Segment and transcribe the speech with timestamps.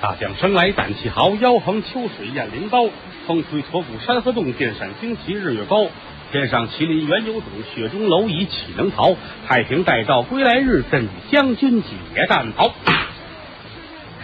[0.00, 2.88] 大将生来胆气豪，腰横秋水雁翎刀。
[3.26, 5.88] 风吹驼骨山河动，电闪惊旗日月高。
[6.32, 9.14] 天上麒麟原有种，雪中蝼蚁岂能逃？
[9.46, 11.88] 太平待诏归来日，朕与将军解
[12.28, 12.72] 战袍。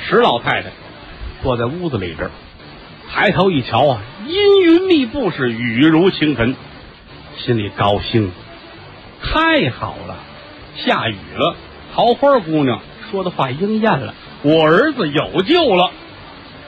[0.02, 0.70] 石老太太
[1.42, 2.30] 坐在屋子里边，
[3.10, 6.56] 抬头一瞧啊，阴云密布，是雨如倾盆，
[7.36, 8.32] 心里高兴，
[9.22, 10.16] 太好了，
[10.76, 11.56] 下雨了。
[11.94, 12.80] 桃花姑娘
[13.10, 15.90] 说的话应验了，我儿子有救了。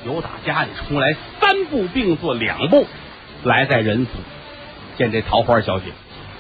[0.07, 2.87] 由打家里出来，三步并作两步，
[3.42, 4.12] 来在人府
[4.97, 5.87] 见这桃花小姐。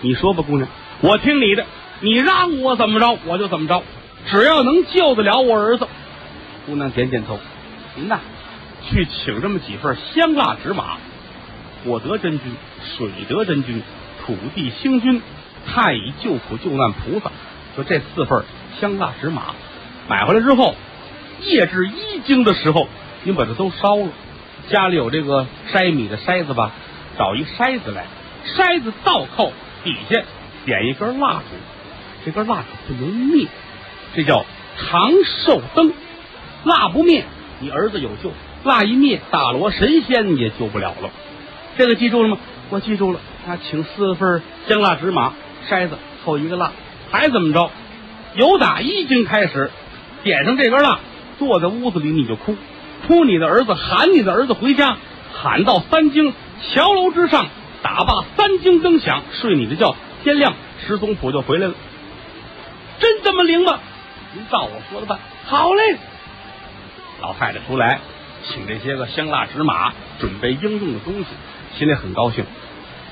[0.00, 0.68] 你说吧，姑娘，
[1.00, 1.66] 我听你的，
[2.00, 3.82] 你让我怎么着我就怎么着，
[4.26, 5.88] 只要能救得了我儿子。
[6.66, 7.38] 姑娘点点头，
[7.96, 8.20] 您呐，
[8.88, 10.96] 去请这么几份香蜡纸马，
[11.84, 12.52] 火得真君，
[12.96, 13.82] 水得真君，
[14.24, 15.20] 土地星君，
[15.66, 17.32] 太乙救苦救难菩萨，
[17.76, 18.44] 就这四份
[18.80, 19.54] 香蜡纸马
[20.08, 20.76] 买回来之后，
[21.42, 22.88] 夜至一更的时候。
[23.24, 24.08] 您把它都烧了，
[24.70, 26.70] 家里有这个筛米的筛子吧？
[27.18, 28.04] 找一筛子来，
[28.46, 30.22] 筛子倒扣底下
[30.64, 31.56] 点一根蜡烛，
[32.24, 33.48] 这根蜡烛不能灭，
[34.14, 34.46] 这叫
[34.78, 35.92] 长寿灯。
[36.64, 37.24] 蜡不灭，
[37.58, 38.30] 你儿子有救；
[38.64, 41.10] 蜡一灭，大罗神仙也救不了了。
[41.76, 42.38] 这个记住了吗？
[42.70, 43.20] 我记住了。
[43.48, 45.34] 啊，请四份香蜡纸马
[45.68, 46.70] 筛子扣一个蜡，
[47.10, 47.70] 还怎么着？
[48.34, 49.70] 由打一更开始，
[50.22, 51.00] 点上这根蜡，
[51.38, 52.56] 坐在屋子里你就哭。
[53.06, 54.96] 哭你的儿子，喊你的儿子回家，
[55.32, 56.32] 喊到三更，
[56.72, 57.46] 桥楼之上
[57.82, 59.94] 打罢三更灯响，睡你的觉，
[60.24, 60.54] 天亮
[60.86, 61.74] 石宗普就回来了。
[62.98, 63.78] 真这么灵吗？
[64.34, 65.18] 您照我说的办。
[65.46, 65.96] 好嘞。
[67.20, 68.00] 老太太出来，
[68.48, 71.26] 请这些个香蜡纸马，准备应用的东西，
[71.78, 72.44] 心里很高兴，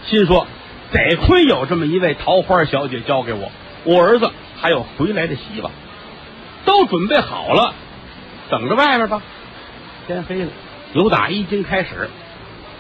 [0.05, 0.47] 心说
[0.93, 3.51] 得亏有这么一位桃花小姐交给我，
[3.85, 5.71] 我儿子还有回来的希望。
[6.65, 7.75] 都准备好了，
[8.51, 9.23] 等着外边吧。
[10.07, 10.51] 天黑了，
[10.93, 12.09] 由打一经开始，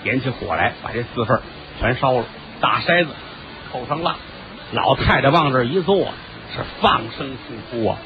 [0.02, 1.40] 点起火来，把这四份
[1.80, 2.24] 全烧了。
[2.60, 3.10] 大筛子
[3.70, 4.16] 扣上蜡，
[4.72, 5.96] 老太太往这一坐，
[6.54, 7.98] 是放声痛哭啊！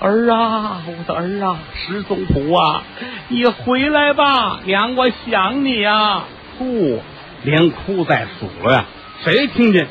[0.00, 2.82] 儿啊，我的儿啊，石宗普啊，
[3.28, 6.24] 你回来吧，娘我想你啊！
[6.58, 7.00] 哭，
[7.44, 8.84] 连哭带数呀，
[9.22, 9.88] 谁听见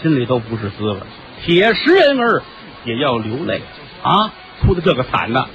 [0.00, 1.00] 心里都不是滋味。
[1.42, 2.42] 铁石人儿
[2.84, 3.62] 也要流泪
[4.02, 4.30] 啊！
[4.60, 5.46] 哭的这个惨呐！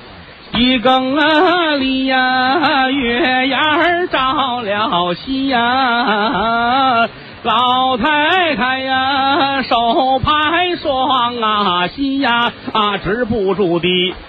[0.54, 7.08] 一更啊里呀，月牙儿照了西呀，
[7.44, 13.88] 老太太呀手拍双啊心呀啊止不住的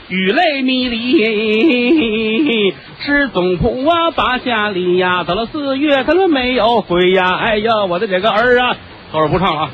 [0.08, 2.72] 雨泪迷离。
[3.00, 7.34] 是总仆啊把家里呀到了四月，他都没有回呀。
[7.34, 8.76] 哎呀，我的这个儿啊，
[9.10, 9.70] 后边不唱了啊。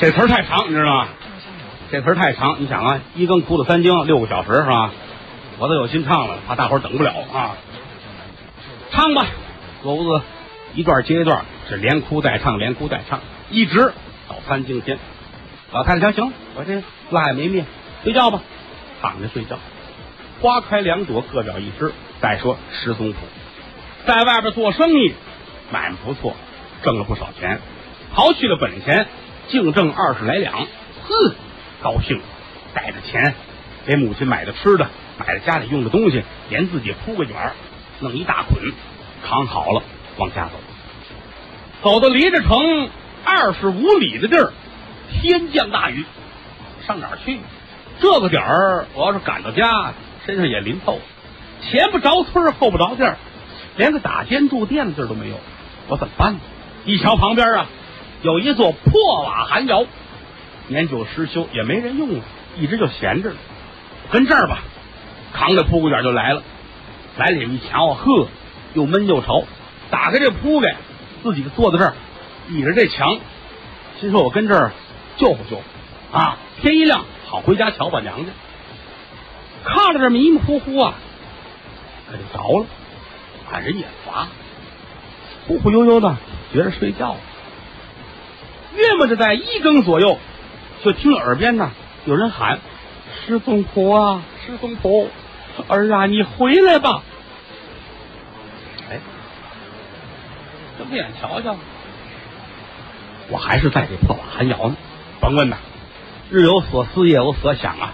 [0.00, 1.06] 这词儿太长，你知道吗？
[1.92, 4.92] 这词太长，你想啊，一更哭了三更，六个小时是吧？
[5.58, 7.54] 我都有心唱了，怕大伙儿等不了啊！
[8.90, 9.26] 唱吧，
[9.84, 10.22] 狗子
[10.72, 13.20] 一段接一段，是连哭带唱，连哭带唱，
[13.50, 13.92] 一直
[14.26, 14.98] 到三更天。
[15.70, 17.66] 老太太讲行，我这蜡也没灭，
[18.02, 18.40] 睡觉吧，
[19.02, 19.58] 躺着睡觉。
[20.40, 21.92] 花开两朵，各表一枝。
[22.22, 23.18] 再说石宗甫
[24.06, 25.12] 在外边做生意，
[25.70, 26.34] 买卖不错，
[26.82, 27.60] 挣了不少钱，
[28.14, 29.06] 刨去了本钱，
[29.48, 30.54] 净挣二十来两。
[30.54, 31.34] 哼！
[31.82, 32.20] 高兴，
[32.72, 33.34] 带着钱
[33.86, 34.88] 给母亲买的吃的，
[35.18, 37.52] 买了家里用的东西，连自己铺个卷儿，
[38.00, 38.72] 弄一大捆，
[39.24, 39.82] 扛好了
[40.16, 40.52] 往家走。
[41.82, 42.88] 走到离着城
[43.24, 44.52] 二十五里的地儿，
[45.10, 46.04] 天降大雨，
[46.86, 47.40] 上哪儿去？
[48.00, 49.92] 这个点儿我要是赶到家，
[50.24, 51.00] 身上也淋透，
[51.62, 53.16] 前不着村后不着店
[53.76, 55.36] 连个打尖住店的地儿都没有，
[55.88, 56.40] 我怎么办呢？
[56.84, 57.66] 一瞧旁边啊，
[58.22, 59.84] 有一座破瓦寒窑。
[60.72, 62.24] 年久失修，也没人用了，
[62.58, 63.36] 一直就闲着了。
[64.10, 64.58] 跟这儿吧，
[65.32, 66.42] 扛着铺盖卷就来了。
[67.16, 68.28] 来了一瞧，呵，
[68.74, 69.44] 又闷又潮。
[69.90, 70.76] 打开这铺盖，
[71.22, 71.94] 自己坐在这儿，
[72.48, 73.18] 倚着这墙，
[74.00, 74.72] 心说：“我跟这儿
[75.18, 76.38] 救活救活啊！
[76.60, 78.32] 天一亮，好回家瞧我娘家。”
[79.64, 80.94] 看着这迷迷糊糊啊，
[82.10, 82.66] 可就着了。
[83.52, 84.28] 俺人也乏，
[85.46, 86.16] 忽忽悠悠的
[86.54, 87.16] 觉着睡觉。
[88.74, 90.18] 约摸着在一更左右。
[90.84, 91.70] 就听耳边呢，
[92.06, 92.58] 有人喊
[93.26, 95.08] ：“师宗普啊，师宗普，
[95.68, 97.02] 儿啊，你回来吧！”
[98.90, 98.98] 哎，
[100.76, 101.56] 睁开眼瞧瞧，
[103.28, 104.76] 我还是在这破瓦寒窑呢。
[105.20, 105.56] 甭问呐，
[106.30, 107.92] 日有所思，夜有所想啊。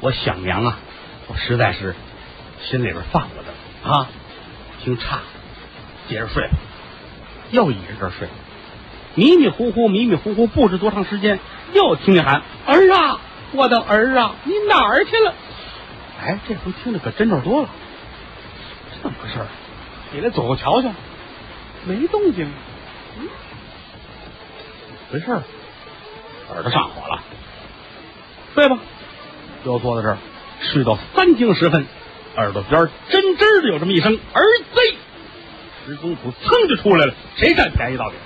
[0.00, 0.78] 我想娘啊，
[1.28, 1.94] 我实在是
[2.62, 4.08] 心里边放着的啊。
[4.82, 5.18] 听差，
[6.08, 6.54] 接着睡吧。
[7.50, 8.28] 又倚着这睡，
[9.14, 11.38] 迷迷糊糊，迷迷糊糊，不知多长时间。
[11.72, 13.20] 又听见喊儿啊，
[13.52, 15.34] 我的儿啊，你哪儿去了？
[16.22, 17.68] 哎，这回听着可真着多了，
[18.92, 19.38] 这怎么回事？
[20.12, 20.90] 你来走过瞧瞧，
[21.86, 22.50] 没动静。
[23.18, 23.28] 嗯，
[25.10, 25.26] 回事？
[26.52, 27.22] 耳朵上火了。
[28.54, 28.78] 睡吧，
[29.64, 30.18] 又坐在这儿，
[30.60, 31.86] 睡到三更时分，
[32.36, 34.42] 耳朵边真真的有这么一声“儿
[34.74, 34.96] 贼”，
[35.86, 37.14] 石宗普噌就出来了。
[37.36, 38.16] 谁占便宜到底？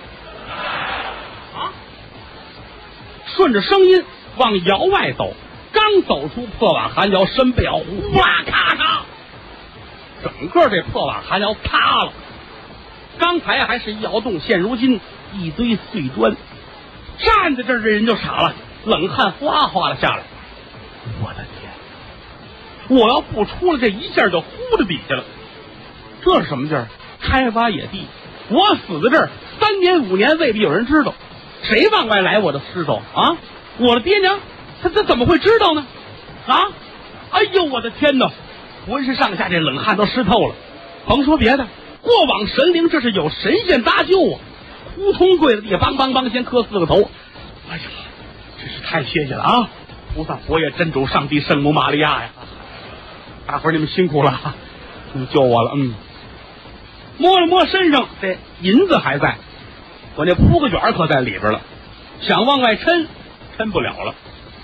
[3.37, 4.05] 顺着声音
[4.37, 5.35] 往窑外走，
[5.73, 9.01] 刚走出破瓦寒窑，身背后呼啦咔嚓，
[10.23, 12.13] 整个这破瓦寒窑塌了。
[13.19, 15.01] 刚才还是一窑洞，现如今
[15.33, 16.37] 一堆碎砖。
[17.19, 18.55] 站在这儿，这人就傻了。
[18.85, 20.23] 冷汗哗哗的下来，
[21.23, 22.99] 我的天！
[22.99, 25.25] 我要不出来，这一下就呼到底下了。
[26.25, 26.89] 这是什么地儿？
[27.21, 28.07] 开挖野地。
[28.49, 31.15] 我死在这儿三年五年，未必有人知道。
[31.65, 33.37] 谁往外来我的尸首啊？
[33.79, 34.39] 我的爹娘，
[34.83, 35.85] 他他怎么会知道呢？
[36.47, 36.69] 啊！
[37.31, 38.31] 哎呦，我的天哪！
[38.87, 40.55] 浑身上下这冷汗都湿透了。
[41.07, 41.67] 甭说别的，
[42.03, 44.41] 过往神灵这是有神仙搭救啊！
[44.95, 47.11] 扑通跪在地，梆梆梆，先磕四个头。
[47.69, 47.83] 哎呀！
[48.61, 49.69] 真是太谢谢了啊！
[50.15, 52.31] 菩萨、佛爷、真主、上帝、圣母玛利亚呀！
[53.47, 54.55] 大伙儿你们辛苦了，
[55.13, 55.73] 你们救我了。
[55.75, 55.95] 嗯，
[57.19, 59.37] 摸了摸身上，这银子还在，
[60.17, 61.61] 我那铺个卷儿可在里边了。
[62.21, 63.07] 想往外抻，
[63.59, 64.15] 抻不了了，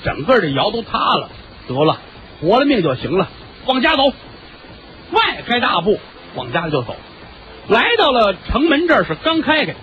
[0.05, 1.29] 整个这窑都塌了。
[1.69, 1.99] 得了，
[2.41, 3.29] 活了命就行了，
[3.67, 4.13] 往家走。
[5.11, 5.99] 迈开大步
[6.37, 6.97] 往家里就走，
[7.69, 9.75] 来到了城门这儿，是刚开开，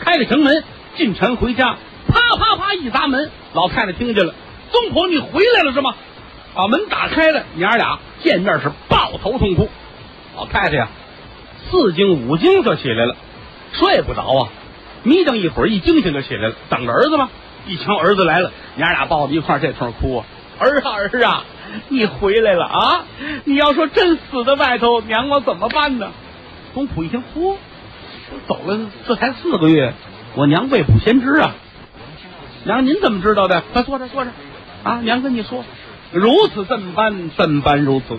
[0.00, 0.64] 开了城门
[0.96, 1.76] 进城回家。
[2.08, 4.34] 啪啪啪一砸门，老太太听见了，
[4.70, 5.94] 宗婆你回来了是吗？
[6.54, 9.68] 把门打开了，娘俩见面是抱头痛哭。
[10.36, 10.88] 老太太呀，
[11.70, 13.16] 四惊五惊就起来了，
[13.72, 14.48] 睡不着啊，
[15.06, 17.30] 眯瞪一会儿，一惊醒就起来了，等着儿子吗？
[17.68, 20.26] 一瞧儿子来了，娘俩抱在一块儿，这通哭啊，
[20.58, 21.44] 儿啊儿啊，
[21.88, 23.04] 你回来了啊！
[23.44, 26.10] 你要说真死在外头，娘我怎么办呢？
[26.74, 27.56] 东普一听，嚯，
[28.48, 29.94] 走了这才四个月，
[30.34, 31.54] 我娘未卜先知啊。
[32.64, 33.62] 娘，您怎么知道的？
[33.72, 34.30] 快坐着，坐着。
[34.82, 35.64] 啊，娘跟你说，
[36.12, 38.18] 如此这般，怎般如此？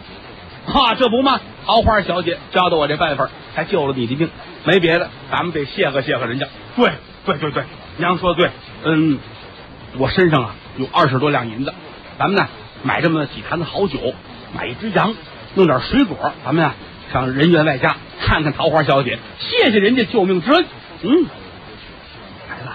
[0.67, 4.29] 哈，这不嘛，桃花小姐教的我这办法，才救了你的命。
[4.65, 6.47] 没别的，咱们得谢贺谢贺人家。
[6.75, 6.91] 对，
[7.25, 7.63] 对，对，对，
[7.97, 8.51] 娘说的对。
[8.83, 9.17] 嗯，
[9.97, 11.73] 我身上啊有二十多两银子，
[12.19, 12.47] 咱们呢
[12.83, 14.13] 买这么几坛子好酒，
[14.53, 15.15] 买一只羊，
[15.55, 16.75] 弄点水果，咱们呀
[17.11, 20.65] 上人员外家看看桃花小姐，谢谢人家救命之恩。
[21.01, 21.25] 嗯，
[22.49, 22.69] 孩子，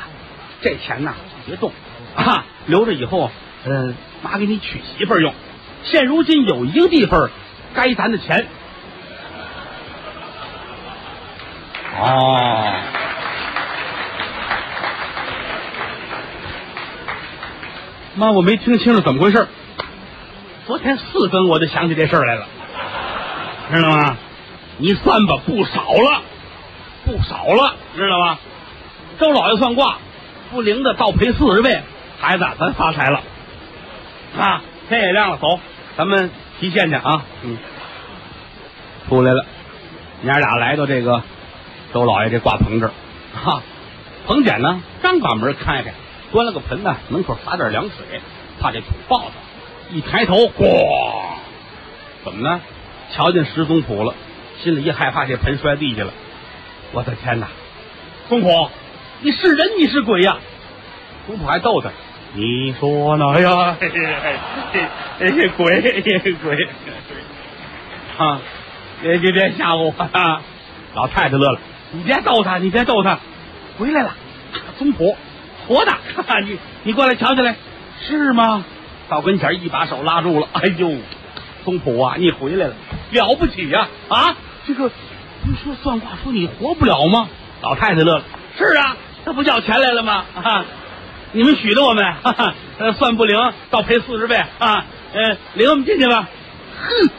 [0.63, 1.15] 这钱呢？
[1.45, 1.73] 别动
[2.15, 2.47] 啊！
[2.67, 3.31] 留着以后，
[3.65, 3.93] 呃，
[4.23, 5.35] 妈给你娶媳妇用。
[5.83, 7.29] 现如今有一个地方
[7.75, 8.47] 该咱的钱。
[12.01, 12.75] 哦，
[18.15, 19.47] 妈，我没听清楚怎么回事。
[20.67, 22.47] 昨天四更我就想起这事儿来了，
[23.73, 24.17] 知道吗？
[24.79, 26.23] 你算吧，不少了，
[27.05, 28.39] 不少了，知道吗？
[29.19, 29.99] 周老爷算卦。
[30.51, 31.81] 不灵的倒赔四十倍，
[32.21, 33.23] 孩子，咱发财了
[34.39, 34.61] 啊！
[34.87, 35.59] 天也亮了，走，
[35.97, 36.31] 咱们
[36.61, 37.25] 提现去啊！
[37.43, 37.59] 嗯，
[39.09, 39.45] 出来了，
[40.23, 41.23] 娘俩来到这个
[41.93, 42.93] 周老爷这挂棚这儿，
[43.35, 43.63] 哈，
[44.27, 45.93] 彭简呢刚把门开开，
[46.31, 48.21] 端了个盆呢，门口洒点凉水，
[48.61, 49.95] 怕这土爆他。
[49.95, 51.35] 一抬头，咣，
[52.25, 52.61] 怎么呢？
[53.13, 54.15] 瞧见石宗普了，
[54.63, 56.13] 心里一害怕，这盆摔地下了。
[56.93, 57.49] 我的天哪，
[58.29, 58.71] 宗普！
[59.21, 60.39] 你是人，你是鬼呀？
[61.27, 61.91] 宗普还逗他，
[62.35, 63.77] 你说呢哎呀？
[63.79, 64.07] 嘿嘿
[65.19, 65.81] 嘿，鬼
[66.35, 66.69] 鬼
[68.17, 68.41] 啊！
[69.03, 69.95] 别别别吓唬我！
[70.13, 70.41] 啊！
[70.95, 71.59] 老太太乐了，
[71.91, 73.19] 你别逗他，你别逗他，
[73.79, 74.15] 回来了，
[74.79, 75.15] 宗婆
[75.67, 75.93] 活的，
[76.45, 77.57] 你你过来瞧瞧来，
[78.01, 78.65] 是吗？
[79.09, 80.91] 到跟前一把手拉住了，哎呦，
[81.65, 82.75] 宗普啊，你回来了，
[83.11, 83.89] 了不起呀！
[84.09, 84.37] 啊，
[84.67, 87.29] 这个不是说算卦说你活不了吗？
[87.61, 88.25] 老太太乐了，
[88.57, 88.97] 是啊。
[89.25, 90.25] 这不要钱来了吗？
[90.35, 90.65] 啊，
[91.33, 92.55] 你们许的我们， 哈哈，
[92.99, 94.85] 算不灵，倒赔四十倍啊！
[95.15, 96.29] 呃，领我们进去吧。
[96.79, 97.11] 哼，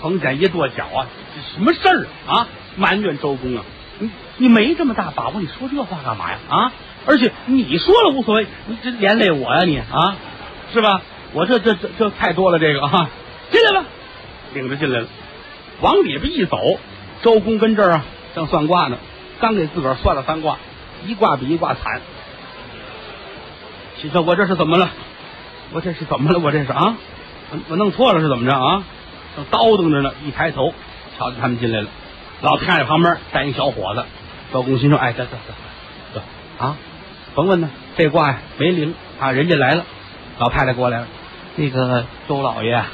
[0.00, 2.46] 彭简一跺脚啊，这什么事儿啊？
[2.76, 3.64] 埋怨周公啊，
[3.98, 6.38] 你你没这么大把握，你说这话干嘛呀？
[6.48, 6.72] 啊！
[7.06, 10.16] 而且你说了无所谓，你这连累我呀你啊，
[10.72, 11.02] 是吧？
[11.32, 13.10] 我这这这这太多了这个啊！
[13.50, 13.84] 进来吧，
[14.54, 15.06] 领着进来了，
[15.80, 16.78] 往里边一走，
[17.22, 18.98] 周公跟这儿啊正算卦呢，
[19.40, 20.56] 刚给自个儿算了三卦。
[21.06, 22.00] 一卦比一卦惨，
[24.04, 24.90] 你说：“我这是怎么了？
[25.72, 26.38] 我这是怎么了？
[26.38, 26.94] 我这是啊，
[27.50, 28.84] 我我弄错了是怎么着啊？
[29.34, 30.74] 正叨叨着呢，一抬头，
[31.16, 31.88] 瞧见他们进来了。
[32.42, 34.04] 老太太旁边站一小伙子，
[34.52, 36.22] 周公心说：‘哎，得得得得
[36.62, 36.76] 啊，
[37.34, 39.86] 甭问呢，这卦呀没灵啊，人家来了。’
[40.38, 41.06] 老太太过来了，
[41.56, 42.84] 那个周老爷，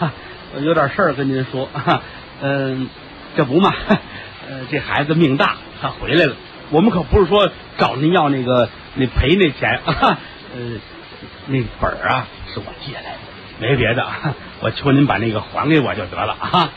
[0.55, 1.69] 我有点事儿跟您说。
[2.41, 2.89] 嗯，
[3.37, 3.75] 这不嘛，
[4.71, 6.37] 这孩子命大，他回来了。
[6.71, 10.79] 我们可不是说找您要那个那赔那钱， 呃，
[11.47, 13.19] 那本儿啊是我借来的，
[13.59, 14.07] 没别的，
[14.61, 16.71] 我求您把那个还给我就得了啊。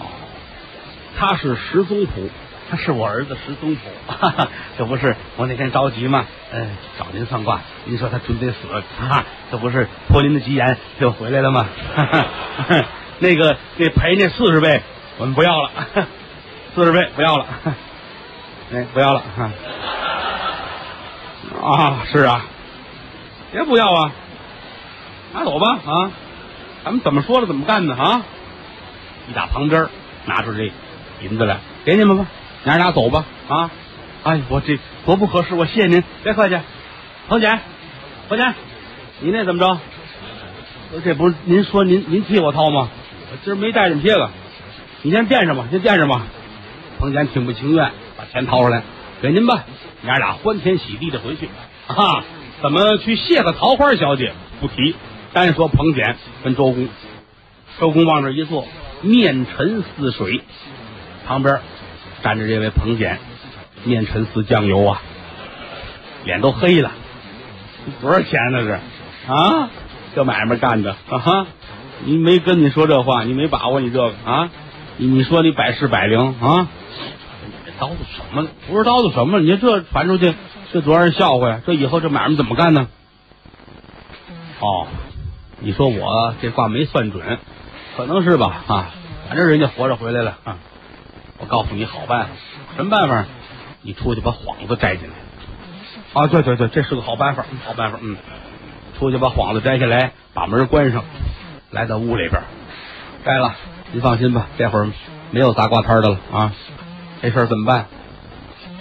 [0.00, 0.06] 哦，
[1.18, 2.30] 他是石宗普，
[2.70, 3.82] 他是我儿子石宗谱，
[4.78, 6.26] 这不是我那天着急吗？
[6.52, 8.56] 嗯，找您算卦，您说他准得死，
[9.00, 11.66] 哈，这不是托您的吉言就回来了吗？
[11.94, 12.04] 哈
[12.68, 12.84] 哈
[13.20, 14.82] 那个那赔那四十倍，
[15.18, 15.70] 我们不要了，
[16.74, 17.46] 四十倍不要了。
[18.72, 19.50] 哎，不要了哈！
[21.62, 22.44] 啊，是啊，
[23.54, 24.12] 别不要啊，
[25.32, 26.10] 拿走吧啊！
[26.84, 28.22] 咱们怎么说了怎么干呢啊？
[29.30, 29.86] 一打旁边
[30.26, 30.72] 拿出这
[31.22, 32.26] 银子来，给你们吧，
[32.64, 33.70] 娘俩走吧啊！
[34.24, 36.58] 哎，我这多不合适，我谢谢您，别客气。
[37.28, 37.60] 彭姐，
[38.28, 38.54] 彭姐，
[39.20, 39.78] 你那怎么着？
[41.04, 42.88] 这不是您说您您替我掏吗？
[43.30, 44.30] 我今儿没带这么些个，
[45.02, 46.22] 你先垫上吧，先垫上吧。
[46.98, 47.92] 彭姐挺不情愿。
[48.16, 48.82] 把钱掏出来，
[49.22, 49.62] 给您吧，
[50.02, 51.48] 娘俩欢天喜地的回去。
[51.86, 52.24] 啊，
[52.64, 54.96] 怎么去谢个桃花小姐不提，
[55.34, 56.88] 单说彭简跟周公。
[57.78, 58.66] 周公往这一坐，
[59.02, 60.40] 面沉似水，
[61.26, 61.60] 旁边
[62.22, 63.18] 站着这位彭简，
[63.84, 65.02] 面沉似酱油啊，
[66.24, 66.92] 脸都黑了。
[68.00, 68.70] 多少钱那是？
[69.28, 69.68] 啊，
[70.14, 71.46] 这买卖干的啊哈！
[72.06, 74.48] 你没跟你说这话，你没把握你这个啊？
[74.96, 76.68] 你你说你百试百灵啊？
[77.44, 78.48] 你这叨叨什么？
[78.66, 79.38] 不是叨叨什么？
[79.40, 80.32] 你这传出去，
[80.74, 81.60] 这多让人笑话呀！
[81.64, 82.88] 这以后这买卖怎么干呢？
[84.58, 84.88] 哦，
[85.60, 87.38] 你说我这话没算准，
[87.96, 88.64] 可能是吧？
[88.66, 88.90] 啊，
[89.28, 90.58] 反正人家活着回来了啊！
[91.38, 92.30] 我告诉你好办法，
[92.74, 93.24] 什么办法？
[93.82, 95.14] 你出去把幌子摘进来。
[96.12, 98.00] 啊，对对对，这是个好办法，好办法。
[98.02, 98.16] 嗯，
[98.98, 101.04] 出去把幌子摘下来，把门关上，
[101.70, 102.42] 来到屋里边，
[103.24, 103.54] 摘了。
[103.92, 104.90] 您放心吧，这会儿
[105.30, 106.52] 没有砸挂摊的了啊。
[107.22, 107.86] 这事儿怎么办？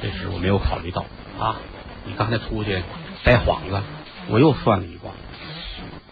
[0.02, 1.06] 这事我没有考虑到
[1.40, 1.58] 啊！
[2.06, 2.84] 你刚才出去
[3.24, 3.82] 摘幌子，
[4.30, 5.12] 我又算了一卦，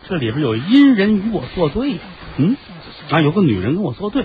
[0.07, 1.97] 这里边有阴人与我作对呀。
[2.37, 2.55] 嗯，
[3.09, 4.23] 啊，有个女人跟我作对，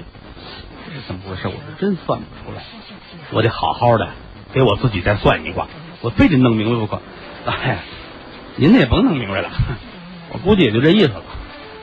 [0.87, 1.49] 这是怎么回事？
[1.49, 2.63] 我是真算不出来。
[3.33, 4.09] 我得好好的
[4.53, 5.67] 给我自己再算一卦，
[6.01, 7.03] 我非得弄明白不可。
[7.47, 7.79] 哎，
[8.57, 9.51] 您那也甭弄明白了，
[10.33, 11.23] 我估计也就这意思了。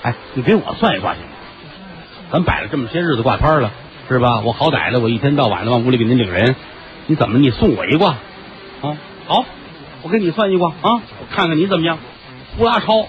[0.02, 1.30] 哎，你给我算一卦行吗？
[2.32, 3.72] 咱摆了这么些日子挂摊了。
[4.10, 4.42] 是吧？
[4.42, 6.58] 我好歹的，我一天到晚的往屋里给您领人，
[7.08, 8.18] 你怎么你送我一卦？
[8.82, 8.98] 啊，
[9.28, 9.46] 好，
[10.04, 11.98] 我给你算一卦啊，我看看你怎么样。
[12.58, 13.08] 呼啦超，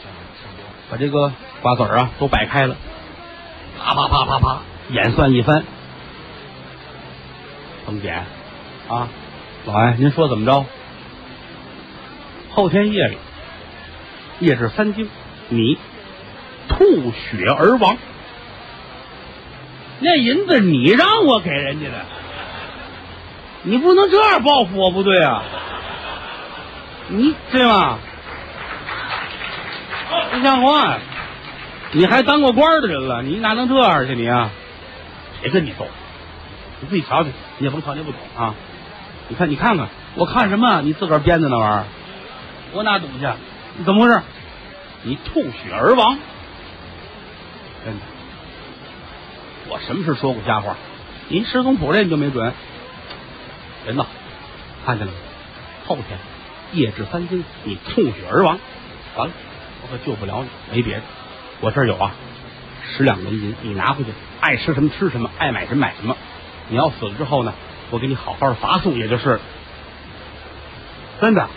[0.90, 2.76] 把这个瓜子儿啊都摆开了，
[3.78, 5.64] 啪啪啪啪啪，演算一番。
[7.84, 8.22] 冯姐，
[8.88, 9.08] 啊，
[9.66, 10.64] 老爷，您说怎么着？
[12.52, 13.18] 后天夜里，
[14.38, 15.08] 夜至三更，
[15.48, 15.76] 你
[16.68, 17.98] 吐血而亡。
[19.98, 22.06] 那银子你让我给人家的，
[23.64, 25.42] 你不能这样报复我不对啊！
[27.08, 27.98] 你对吗？
[30.32, 30.98] 不像话！
[31.92, 34.50] 你还当过官的人了，你哪能这样去你啊？
[35.40, 35.86] 谁跟你斗？
[36.80, 38.54] 你自己瞧瞧，你也甭瞧你不懂啊！
[39.28, 40.80] 你看，你看看，我看什么？
[40.82, 41.84] 你自个儿编的那玩意儿，
[42.72, 43.26] 我哪懂去？
[43.76, 44.20] 你怎么回事？
[45.02, 46.18] 你吐血而亡，
[47.84, 48.00] 真的。
[49.68, 50.76] 我什么时候说过瞎话？
[51.28, 52.52] 您十宗谱这你就没准。
[53.86, 54.06] 人呢？
[54.84, 55.18] 看见了吗？
[55.86, 56.18] 后天
[56.74, 58.58] 夜至三更，你吐血而亡，
[59.16, 59.34] 完了，
[59.82, 60.76] 我可救不了你。
[60.76, 61.02] 没别的，
[61.60, 62.12] 我这儿有啊，
[62.96, 66.16] 十两银银，你拿回去，爱吃什么吃什么，爱买什么买什么。
[66.68, 67.54] 你要死了之后呢，
[67.90, 69.40] 我给你好好的罚送，也就是。
[71.20, 71.48] 真的，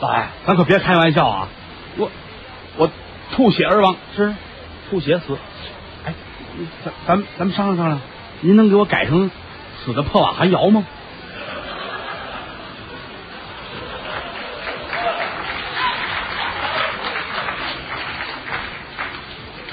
[0.00, 1.48] 老爷，咱可别开玩笑啊！
[1.96, 2.10] 我
[2.76, 2.90] 我
[3.32, 4.34] 吐血而亡，是
[4.88, 5.36] 吐血死。
[6.04, 6.14] 哎
[6.84, 8.00] 咱咱咱们商量商量，
[8.40, 9.30] 您能给我改成
[9.84, 10.84] 死的破瓦寒窑吗？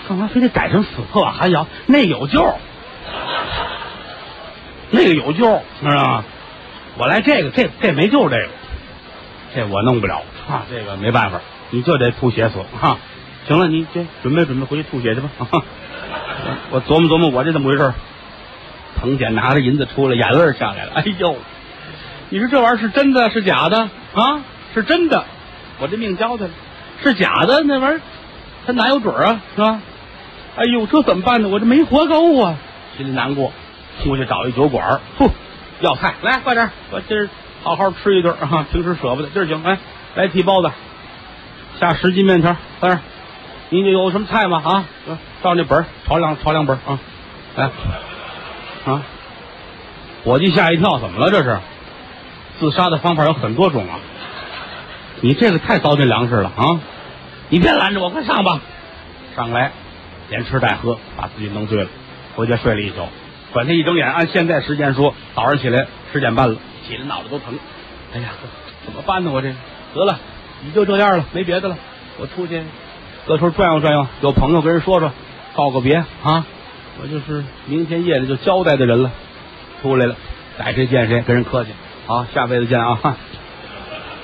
[0.07, 1.67] 干嘛非得改成死破瓦寒窑？
[1.85, 2.55] 那有救，
[4.91, 6.23] 那个有救，知道吗？
[6.97, 8.47] 我来这个，这这没救，这个
[9.53, 12.97] 这我弄不了啊，这个没办法，你就得吐血死哈。
[13.47, 15.29] 行了，你这准备准备回去吐血去吧。
[16.71, 17.93] 我琢磨琢磨，我这怎么回事？
[18.99, 20.93] 彭简拿着银子出来，眼泪下来了。
[20.95, 21.35] 哎呦，
[22.29, 24.41] 你说这玩意儿是真的是假的啊？
[24.73, 25.25] 是真的，
[25.79, 26.51] 我这命交代了；
[27.03, 28.01] 是假的，那玩意儿
[28.65, 29.41] 他哪有准啊？
[29.55, 29.79] 是吧？
[30.57, 31.47] 哎呦，这怎么办呢？
[31.49, 32.55] 我这没活够啊，
[32.97, 33.53] 心里难过。
[34.03, 35.31] 出去找一酒馆，呼，
[35.81, 37.29] 要菜来，快点，我今儿
[37.63, 38.65] 好好吃一顿 啊！
[38.71, 39.79] 平时舍不得，今儿行，来
[40.13, 40.71] 来屉包子，
[41.79, 42.99] 下十斤面条，三儿，
[43.69, 44.61] 你有什么菜吗？
[44.63, 44.85] 啊？
[45.41, 46.99] 照那本儿抄两炒两本儿啊，
[47.55, 47.71] 来
[48.85, 49.01] 啊！
[50.23, 51.59] 伙计吓一跳，怎么了这是？
[52.59, 53.99] 自杀的方法有很多种啊！
[55.21, 56.79] 你这个太糟践粮食了啊！
[57.49, 58.59] 你别拦着我，快上吧！
[59.35, 59.71] 上来，
[60.29, 61.89] 连吃带喝，把自己弄醉了，
[62.36, 63.07] 回家睡了一宿。
[63.53, 66.57] 转天一睁眼，按现在时间说，早上起来十点半了，
[66.88, 67.57] 起来脑袋都疼。
[68.13, 68.29] 哎呀，
[68.86, 69.31] 怎么办呢？
[69.31, 69.53] 我这
[69.93, 70.19] 得了，
[70.63, 71.77] 你就这样了，没别的了。
[72.19, 72.62] 我出去
[73.25, 75.12] 各处转悠转悠，有朋友跟人说说，
[75.53, 76.46] 告个别啊！
[77.01, 79.12] 我就是明天夜里就交代的人了。
[79.81, 80.15] 出来了，
[80.57, 81.72] 逮谁见谁，跟人客气。
[82.05, 83.17] 好，下辈子见啊！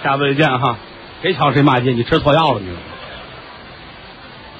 [0.03, 0.77] 下辈子见哈！
[1.21, 2.67] 谁瞧谁骂街，你吃错药了你。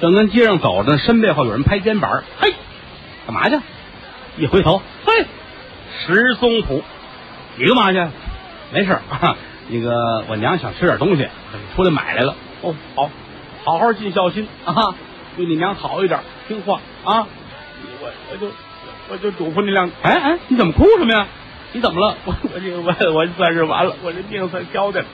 [0.02, 2.54] 正跟街上走着，身背后有人拍肩膀，嘿，
[3.26, 3.58] 干嘛去？
[4.38, 5.26] 一回头，嘿，
[6.06, 6.84] 石松浦，
[7.58, 8.08] 你干嘛去？
[8.74, 9.38] 没事啊，
[9.70, 11.28] 那个我娘想吃点东西，
[11.76, 12.36] 出来买来了。
[12.62, 13.10] 哦，好，
[13.64, 14.96] 好好尽孝心啊，
[15.38, 17.28] 对你娘好一点，听话啊。
[18.02, 18.52] 我我就
[19.10, 21.28] 我就嘱咐你两，哎哎，你怎么哭什么呀？
[21.72, 22.18] 你怎么了？
[22.26, 25.06] 我我这我我算是完了，我这命算交代了。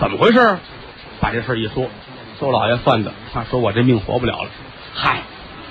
[0.00, 0.58] 怎么回事？
[1.20, 1.86] 把这事一说，
[2.42, 4.50] 周老爷算的，他说我这命活不了了。
[4.94, 5.22] 嗨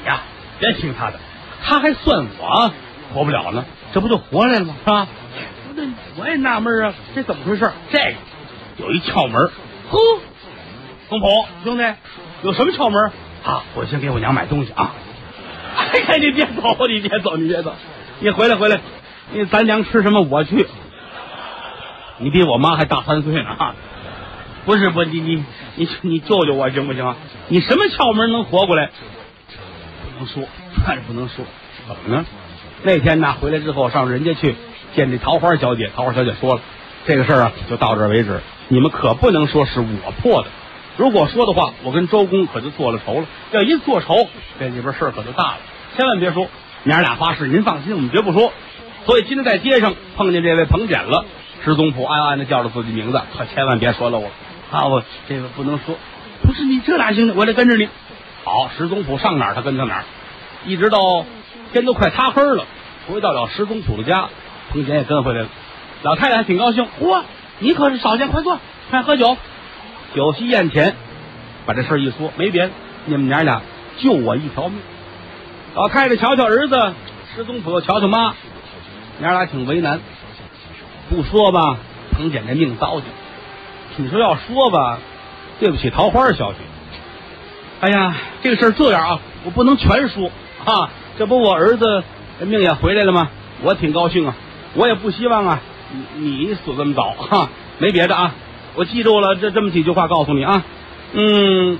[0.06, 0.22] 呀，
[0.58, 1.20] 别听他的，
[1.62, 2.72] 他还算我
[3.14, 4.76] 活不了呢，这不就活来了吗？
[4.80, 5.08] 是吧？
[5.76, 5.84] 那
[6.16, 7.70] 我也纳闷啊，这怎么回事？
[7.92, 8.14] 这个
[8.78, 9.52] 有一窍门。
[9.90, 10.00] 呵，
[11.10, 11.84] 公婆兄弟，
[12.44, 13.12] 有什么窍门
[13.44, 13.64] 啊？
[13.76, 14.94] 我先给我娘买东西啊。
[15.76, 17.76] 哎呀，你别走，你别走，你别走，
[18.22, 18.80] 你回来回来，
[19.34, 20.66] 你咱娘吃什么我去。
[22.20, 23.76] 你比我妈还大三岁呢啊！
[24.66, 25.44] 不是不，你你
[25.76, 27.16] 你你救救我行不行？
[27.48, 28.90] 你什么窍门能活过来？
[30.04, 30.44] 不能说，
[30.86, 31.46] 还 是不能说。
[31.88, 32.26] 怎么呢？
[32.84, 34.56] 那天呢，回来之后上人家去
[34.96, 36.62] 见这桃花小姐，桃花小姐说了，
[37.06, 38.40] 这个事儿啊，就到这儿为止。
[38.68, 40.48] 你们可不能说是我破的，
[40.98, 43.26] 如果说的话，我跟周公可就做了仇了。
[43.52, 44.28] 要一做仇，
[44.60, 45.58] 这里边事儿可就大了。
[45.98, 46.48] 千万别说，
[46.84, 48.54] 娘俩发誓，您放心，我们绝不说。
[49.06, 51.26] 所以今天在街上碰见这位彭简了，
[51.66, 54.28] 石宗普暗暗的叫着自己名字，可千万别说漏了。
[54.72, 55.98] 啊，我这个不能说，
[56.44, 57.34] 不是你这哪行呢？
[57.36, 57.90] 我得跟着你。
[58.44, 60.04] 好，石宗普上哪儿他跟到哪儿，
[60.66, 61.26] 一直到
[61.74, 62.66] 天都快擦黑了，
[63.08, 64.30] 回到了石宗普的家，
[64.72, 65.50] 彭简也跟回来了。
[66.04, 67.22] 老太太还挺高兴，嚯，
[67.60, 69.38] 你可是少见，快坐，快喝酒。
[70.16, 70.96] 酒席宴前，
[71.66, 72.72] 把这事儿一说，没别的，
[73.06, 73.62] 你们娘俩
[73.98, 74.80] 救我一条命。
[75.76, 76.94] 老太太瞧瞧儿子，
[77.36, 78.34] 石宗普又瞧瞧妈，
[79.20, 80.00] 娘俩挺为难。
[81.10, 81.78] 不说吧，
[82.14, 83.10] 彭简这命糟践。
[83.98, 85.00] 你说要说吧，
[85.60, 86.60] 对不起桃花小姐。
[87.82, 90.32] 哎呀，这个事儿这样啊，我不能全说
[90.66, 90.90] 啊。
[91.18, 92.04] 这不我儿子
[92.40, 93.30] 命也回来了吗？
[93.62, 94.36] 我挺高兴啊，
[94.76, 95.60] 我也不希望啊，
[96.16, 97.50] 你你死这么早哈。
[97.80, 98.34] 没别的啊，
[98.76, 100.64] 我记住了这这么几句话，告诉你啊。
[101.14, 101.78] 嗯，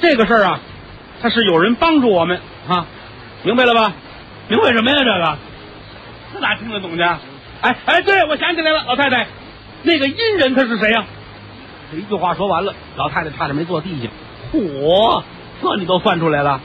[0.00, 0.60] 这个事儿啊，
[1.20, 2.86] 他是有人帮助我们啊，
[3.42, 3.92] 明白了吧？
[4.48, 4.96] 明白什么呀？
[4.98, 5.38] 这个
[6.34, 7.02] 这哪听得懂去？
[7.02, 9.26] 哎哎，对，我想起来了，老太太，
[9.82, 11.04] 那个阴人他是谁呀？
[11.92, 14.08] 这一句话说完了，老太太差点没坐地下。
[14.52, 15.22] 嚯，
[15.62, 16.60] 这你都算出来了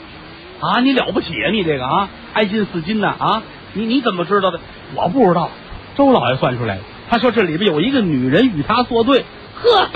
[0.60, 0.80] 啊？
[0.82, 1.52] 你了不起啊！
[1.52, 3.44] 你这个啊，爱金似金呐啊！
[3.74, 4.60] 你你怎么知道的？
[4.96, 5.50] 我不知道，
[5.96, 6.82] 周老爷算出来的。
[7.10, 9.26] 他说这里边有一个女人与他作对。
[9.62, 9.90] 呵，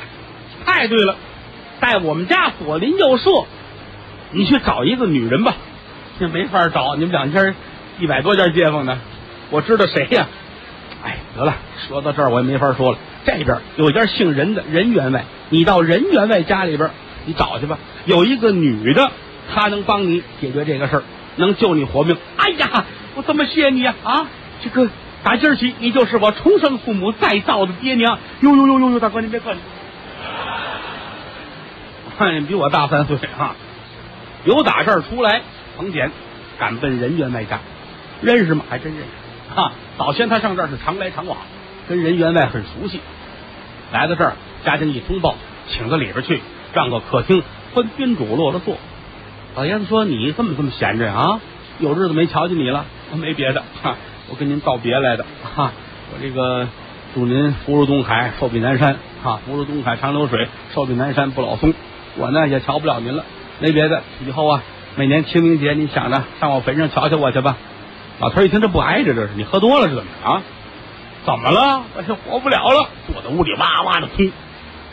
[0.66, 1.16] 太对了，
[1.80, 3.30] 在我们家左邻右舍，
[4.32, 5.56] 你去找一个女人吧。
[6.20, 7.54] 这没法找，你们两家
[8.00, 9.00] 一百多家街坊呢，
[9.50, 10.28] 我知道谁呀？
[11.04, 11.56] 哎，得了，
[11.88, 12.98] 说到这儿我也没法说了。
[13.26, 16.90] 这边有一家姓任的任员外，你到任员外家里边，
[17.26, 17.78] 你找去吧。
[18.06, 19.12] 有一个女的，
[19.54, 21.04] 她能帮你解决这个事儿，
[21.38, 22.18] 能救你活命。
[22.38, 23.96] 哎呀，我这么谢你呀！
[24.04, 24.28] 啊，
[24.62, 24.90] 这个
[25.24, 28.20] 打今儿起，你就是我重生父母再造的爹娘。
[28.42, 29.60] 呦呦呦呦呦，大哥您别客气，
[32.18, 33.56] 看比我大三岁啊。
[34.44, 35.42] 由打这儿出来，
[35.78, 36.12] 彭简
[36.60, 37.62] 赶奔任员外家，
[38.22, 38.66] 认识吗？
[38.70, 39.56] 还真认识。
[39.56, 41.38] 哈，早先他上这儿是常来常往。
[41.88, 43.00] 跟任员外很熟悉，
[43.92, 45.36] 来到这儿，家丁一通报，
[45.70, 46.42] 请到里边去，
[46.74, 47.44] 让个客厅，
[47.74, 48.78] 分宾主落了座。
[49.56, 51.40] 老爷子说：“你怎么这么闲着啊？
[51.80, 53.98] 有日子没瞧见你了。”没别的，哈，
[54.30, 55.26] 我跟您道别来的。
[55.56, 55.72] 哈，
[56.12, 56.68] 我这个
[57.14, 58.96] 祝您福如东海，寿比南山。
[59.24, 61.74] 哈，福如东海长流水，寿比南山不老松。
[62.18, 63.24] 我呢也瞧不了您了，
[63.60, 64.02] 没别的。
[64.26, 64.64] 以后啊，
[64.96, 67.58] 每年清明节，你想着上我坟上瞧瞧我去吧。
[68.20, 70.42] 老头一听，这不挨着，这是你喝多了是怎么着啊？
[71.26, 71.84] 怎么了？
[71.96, 74.24] 我这活不了了，坐在屋里哇哇的哭。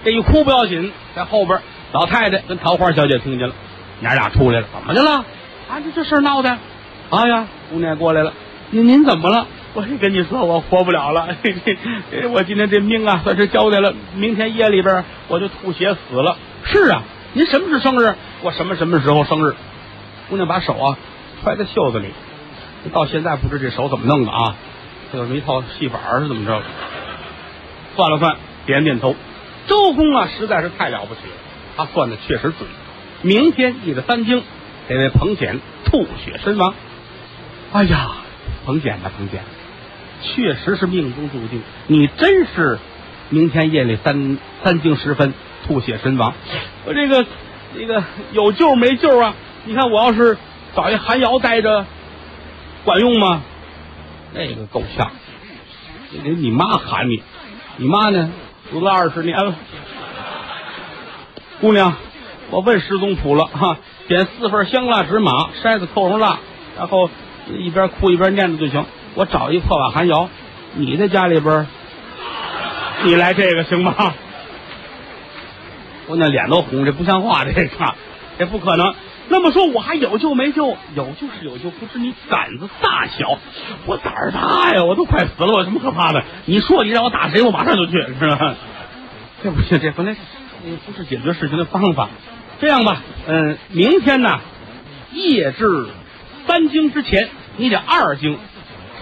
[0.04, 1.60] 这一哭不要紧，在后边
[1.92, 3.54] 老太太跟桃花小姐听见了，
[4.00, 4.66] 娘俩出来了。
[4.72, 5.24] 怎么的了？
[5.68, 6.56] 啊，这这事闹的。
[7.10, 8.32] 哎呀，姑娘过来了。
[8.70, 9.46] 您您怎么了？
[9.74, 11.28] 我跟你说，我活不了了。
[12.32, 13.92] 我今天这命啊，算是交代了。
[14.14, 16.36] 明天夜里边我就吐血死了。
[16.64, 17.02] 是啊，
[17.34, 18.14] 您什么时候生日？
[18.42, 19.54] 我什么什么时候生日？
[20.28, 20.96] 姑娘把手啊
[21.42, 22.08] 揣在袖子里。
[22.92, 24.54] 到现在不知这手怎么弄的啊？
[25.12, 26.62] 这有一套戏法是怎么着？
[27.96, 29.16] 算了算，点点头。
[29.66, 31.36] 周公啊，实在是太了不起了，
[31.76, 32.68] 他算的确实准。
[33.22, 34.42] 明天夜的三更，
[34.88, 36.74] 这位彭简吐血身亡。
[37.72, 38.12] 哎呀，
[38.64, 39.42] 彭简呐，彭简，
[40.22, 42.78] 确实是命中注定，你真是
[43.28, 45.34] 明天夜里三三更时分
[45.66, 46.32] 吐血身亡。
[46.86, 47.26] 我这个
[47.76, 49.34] 这个有救没救啊？
[49.64, 50.38] 你看我要是
[50.74, 51.84] 找一寒窑待着。
[52.84, 53.42] 管用吗？
[54.32, 55.10] 那个够呛，
[56.22, 57.22] 得你妈喊你，
[57.76, 58.30] 你妈呢？
[58.70, 59.54] 死了二十年了。
[61.60, 61.94] 姑娘，
[62.50, 66.38] 我问师宗谱了哈，点四份香蜡纸马，筛子扣上蜡，
[66.78, 67.10] 然后
[67.58, 68.86] 一边哭一边念着就行。
[69.16, 70.28] 我找一破瓦寒窑，
[70.74, 71.66] 你在家里边，
[73.04, 74.14] 你来这个行吗？
[76.06, 77.68] 姑娘脸都红，这不像话，这个
[78.38, 78.94] 这不可能。
[79.32, 80.76] 那么说，我还有救没救？
[80.96, 83.38] 有救是有救，不知你胆子大小。
[83.86, 86.22] 我胆儿大呀，我都快死了，我有什么可怕的？
[86.46, 88.56] 你说你让我打谁，我马上就去，是吧？
[89.42, 90.14] 这不行，这不那
[90.84, 92.08] 不是解决事情的方法。
[92.60, 94.40] 这样吧，嗯，明天呢，
[95.12, 95.86] 夜至
[96.48, 98.36] 三更之前，你得二更。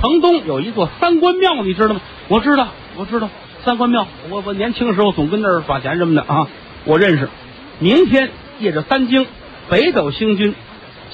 [0.00, 2.02] 城东有一座三官庙，你知道吗？
[2.28, 3.30] 我知道，我知道
[3.64, 4.06] 三官庙。
[4.28, 6.46] 我我年轻的时候总跟那儿耍钱什么的啊，
[6.84, 7.30] 我认识。
[7.78, 9.26] 明天夜至三更。
[9.70, 10.54] 北斗星君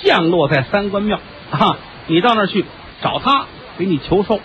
[0.02, 1.78] 降落在三官庙啊！
[2.06, 2.64] 你到那儿去
[3.02, 3.46] 找他，
[3.78, 4.40] 给你求寿。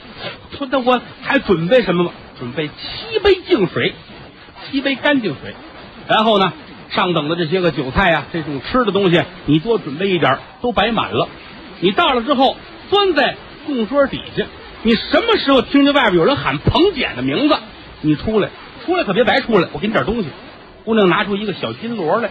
[0.57, 2.11] 说那我还准备什么吗？
[2.39, 3.93] 准备七杯净水，
[4.65, 5.53] 七杯干净水。
[6.07, 6.53] 然后呢，
[6.89, 11.27] 上等的这些个酒菜啊，这种吃的东西，你多准备一点，都摆满了。
[11.81, 12.55] 你到了之后，
[12.89, 13.35] 钻在
[13.67, 14.45] 供桌底下。
[14.83, 17.55] 你什么时候听见外边有人喊彭简的名字，
[18.01, 18.49] 你出来，
[18.85, 20.29] 出来可别白出来，我给你点东西。
[20.85, 22.29] 姑娘拿出一个小金锣来。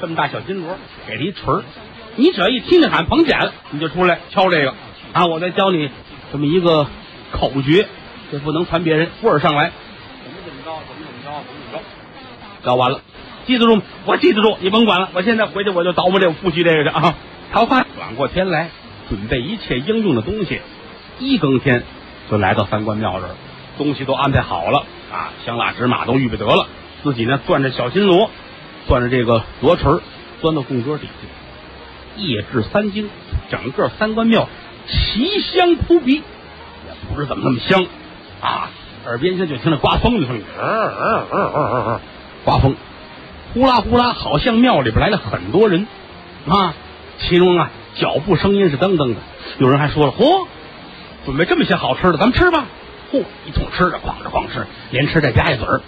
[0.00, 1.62] 这么大小金锣，给了一锤儿。
[2.16, 3.38] 你只要一听见喊彭简，
[3.70, 4.74] 你就出来敲这个
[5.12, 5.26] 啊！
[5.26, 5.90] 我再教你
[6.32, 6.86] 这么一个
[7.32, 7.86] 口诀，
[8.32, 9.10] 这不能传别人。
[9.22, 9.70] 味儿上来，
[10.24, 11.84] 怎么怎么着，怎么怎么着，怎么怎么
[12.62, 13.02] 着，教完了，
[13.46, 13.82] 记得住？
[14.06, 15.10] 我记得住，你甭管了。
[15.12, 17.14] 我现在回去我就捣鼓这个复习这个去啊。
[17.52, 18.70] 桃花，转过天来，
[19.10, 20.60] 准备一切应用的东西。
[21.18, 21.82] 一更天
[22.30, 23.30] 就来到三官庙这儿，
[23.76, 26.66] 东西都安排好了啊，香蜡纸马都预备得了，
[27.02, 28.30] 自己呢攥着小金锣。
[28.88, 30.00] 攥着这个罗锤，
[30.40, 33.08] 钻到供桌底下，夜至三更，
[33.50, 34.48] 整个三官庙
[34.86, 36.22] 奇香扑鼻，也
[37.08, 37.86] 不知怎么那么香
[38.40, 38.70] 啊！
[39.06, 40.42] 耳边就听着刮风的声音，
[42.44, 42.74] 刮风，
[43.54, 45.86] 呼啦呼啦，好像庙里边来了很多人
[46.48, 46.74] 啊！
[47.18, 49.20] 其中啊，脚步声音是噔噔的，
[49.58, 50.46] 有人还说了：“嚯，
[51.24, 52.66] 准备这么些好吃的，咱们吃吧！”
[53.12, 55.80] 嚯，一通吃着，哐着哐吃，连吃带夹一嘴儿。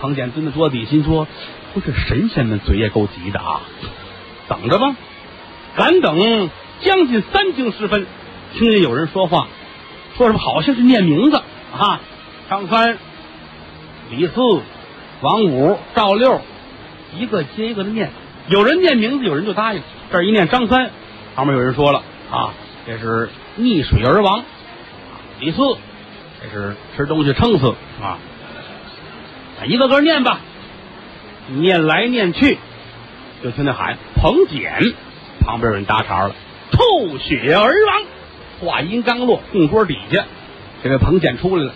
[0.00, 1.26] 唐简蹲在桌底，心说
[1.72, 3.62] ：“不是神仙们嘴也够急的啊！
[4.46, 4.94] 等着吧，
[5.74, 8.06] 敢等将近三更时分，
[8.54, 9.48] 听见有人说话，
[10.16, 12.00] 说什么好像是念名字啊，
[12.50, 12.98] 张三、
[14.10, 14.34] 李四、
[15.22, 16.42] 王五、赵六，
[17.18, 18.10] 一个接一个的念。
[18.48, 19.82] 有人念名字，有人就答应。
[20.12, 20.90] 这一念张三，
[21.34, 22.52] 旁边有人说了啊，
[22.86, 24.42] 这是溺水而亡；
[25.40, 25.56] 李四，
[26.42, 28.18] 这是吃东西撑死啊。”
[29.64, 30.40] 一个个念吧，
[31.48, 32.58] 念来念去，
[33.42, 34.92] 就听那喊彭简，
[35.40, 36.34] 旁边有人搭茬了，
[36.70, 38.02] 吐血而亡。
[38.60, 40.24] 话音刚落，供桌底下，
[40.82, 41.72] 这位彭简出来了，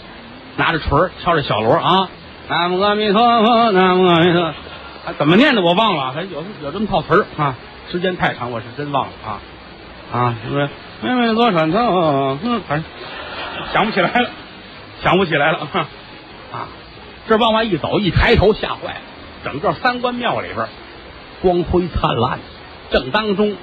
[0.57, 2.09] 拿着锤敲着小锣啊，
[2.49, 4.55] 南无阿弥陀佛，南无阿弥陀佛。
[5.19, 7.55] 怎么念的我忘了，还有有这么套词儿啊。
[7.91, 9.41] 时间太长，我是真忘了啊
[10.13, 10.69] 啊，是不是？
[11.03, 12.85] 妹妹多传承，嗯，反正
[13.73, 14.31] 想不起来了，
[15.03, 15.89] 想不起来了啊。
[17.31, 19.01] 这往外一走，一抬头吓坏了。
[19.45, 20.67] 整个三官庙里边
[21.41, 22.41] 光辉灿烂，
[22.91, 23.57] 正当中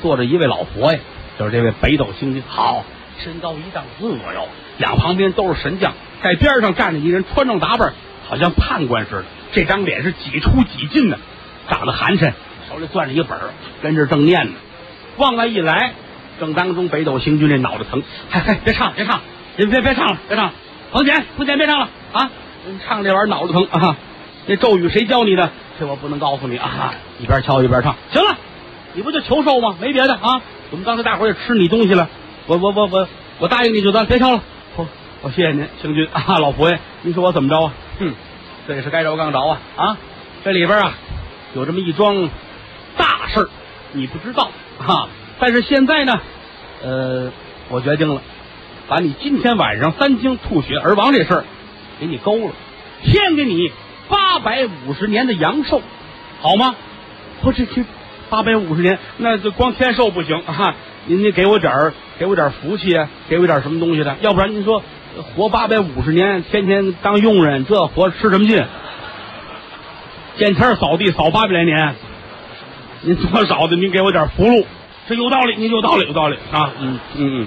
[0.00, 1.00] 坐着一位老佛爷，
[1.38, 2.42] 就是这位北斗星君。
[2.48, 2.82] 好，
[3.22, 7.92] 身高一丈四左右，两旁边都是神将，在边上站着一人，穿装打扮
[8.26, 9.24] 好像判官似的。
[9.52, 11.18] 这张脸是几出几进的，
[11.68, 12.32] 长得寒碜，
[12.70, 13.38] 手里攥着一本，
[13.82, 14.52] 跟这正念呢。
[15.18, 15.92] 往外一来，
[16.40, 19.20] 正当中北斗星君这脑袋疼，嗨嗨，别唱，别唱，
[19.56, 20.52] 别别别唱了，别唱，
[20.90, 22.30] 彭简，彭简，别唱了啊！
[22.86, 23.96] 唱这玩意儿脑子疼啊！
[24.46, 25.50] 那咒语谁教你的？
[25.78, 26.94] 这我不能告诉你啊！
[27.18, 27.94] 一边敲一边唱。
[28.12, 28.36] 行了，
[28.94, 29.76] 你不就求寿吗？
[29.80, 30.40] 没别的啊！
[30.70, 32.08] 我们刚才大伙也吃你东西了，
[32.46, 34.42] 我我我我我答应你就得，别敲了。
[34.76, 34.86] 我
[35.22, 37.72] 我谢谢您，星君啊，老佛爷，您说我怎么着啊？
[37.98, 38.14] 哼，
[38.68, 39.96] 这也是该着刚着啊啊！
[40.44, 40.92] 这里边啊
[41.54, 42.28] 有这么一桩
[42.96, 43.48] 大事儿，
[43.92, 45.08] 你不知道啊。
[45.38, 46.20] 但是现在呢，
[46.82, 47.32] 呃，
[47.68, 48.20] 我决定了，
[48.88, 51.44] 把你今天晚上三更吐血而亡这事儿。
[52.00, 52.52] 给你勾了，
[53.04, 53.70] 添给你
[54.08, 55.82] 八百五十年的阳寿，
[56.40, 56.74] 好吗？
[57.42, 57.84] 不是这
[58.28, 60.74] 八百五十年，那就光天寿不行啊！
[61.06, 64.82] 您得给我点儿，给我点儿福气啊，给我点儿什么东西的，要不然您说
[65.34, 68.64] 活八百五十年，天天当佣人，这活吃什么劲？
[70.36, 71.94] 见天扫地扫八百来年，
[73.02, 74.66] 您多少的，您给我点福禄，
[75.08, 76.70] 这有道理，您有道理，有道理啊！
[76.78, 77.46] 嗯嗯嗯，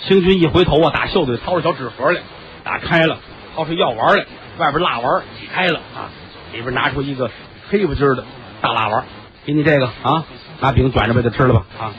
[0.00, 2.20] 星君一回头啊，打袖子里掏出小纸盒来，
[2.62, 3.18] 打开了，
[3.54, 4.26] 掏出药丸来，
[4.58, 6.10] 外边蜡丸挤开了啊，
[6.52, 7.30] 里边拿出一个
[7.68, 8.24] 黑不筋的
[8.60, 9.04] 大蜡丸，
[9.44, 10.24] 给你这个啊，
[10.60, 11.92] 拿饼卷着把它吃了吧啊！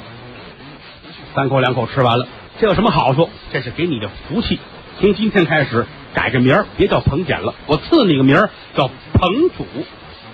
[1.33, 2.27] 三口两口吃完了，
[2.59, 3.29] 这有什么好处？
[3.53, 4.59] 这是给你的福气。
[4.99, 9.65] 从今天开始改个名儿，别叫彭简了，我赐你个名儿叫彭祖。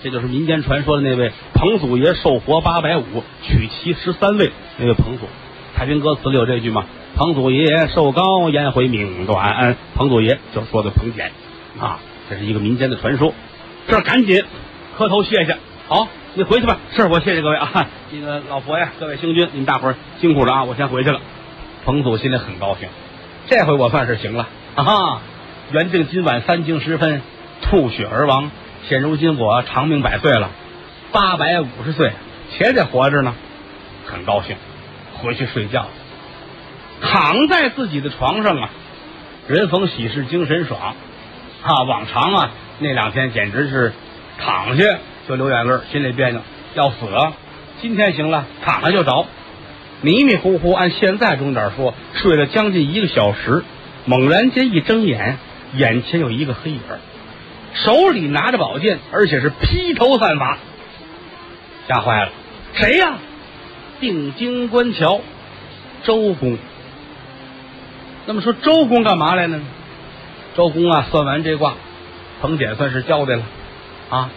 [0.04, 5.26] 这就是民间传说的那位彭祖爷寿活八百五，娶妻十三位那位彭祖。
[5.76, 6.86] 太平歌词里有这句吗？
[7.18, 9.76] 彭祖爷寿高，颜回命短。
[9.96, 11.32] 彭祖爷就说的彭简
[11.80, 11.98] 啊，
[12.30, 13.34] 这是一个民间的传说。
[13.88, 14.44] 这赶紧
[14.96, 15.58] 磕头谢谢。
[15.88, 16.78] 好，你回去吧。
[16.96, 21.20] 是我谢谢各位啊，那个老佛爷，各位星君，你们大伙儿辛苦了啊，我先回去了。
[21.86, 22.88] 彭祖心里很高兴，
[23.48, 25.22] 这回我算是行了啊哈！
[25.72, 27.24] 原定今晚三更时分
[27.64, 28.52] 吐血而亡。
[28.88, 30.52] 现如今我长命百岁了，
[31.12, 32.12] 八百五十岁，
[32.52, 33.34] 且得活着呢，
[34.06, 34.56] 很高兴，
[35.16, 35.88] 回去睡觉，
[37.02, 38.70] 躺在自己的床上啊，
[39.48, 40.96] 人逢喜事精神爽，
[41.64, 43.94] 啊，往常啊那两天简直是
[44.40, 44.84] 躺下
[45.28, 46.42] 就流眼泪，心里别扭，
[46.76, 47.34] 要死啊。
[47.82, 49.28] 今天行了，躺下就着，
[50.02, 53.64] 迷迷糊糊，按现在钟点说，睡了将近一个小时，
[54.06, 55.38] 猛然间一睁眼，
[55.74, 56.80] 眼前有一个黑影。
[57.74, 60.58] 手里拿着宝剑，而且是披头散发，
[61.88, 62.32] 吓坏了。
[62.74, 63.18] 谁呀？
[64.00, 65.22] 定睛观瞧，
[66.04, 66.58] 周公。
[68.28, 69.62] 那么说周公干嘛来呢？
[70.56, 71.76] 周公啊，算完这卦，
[72.42, 73.44] 彭简算是交代了
[74.10, 74.30] 啊。